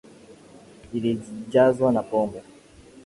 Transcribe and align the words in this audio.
Ilijazwa 0.93 1.91
na 1.91 2.03
pombe 2.03 2.41